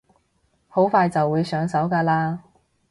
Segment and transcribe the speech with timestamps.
[0.67, 2.39] 好快就會上手㗎喇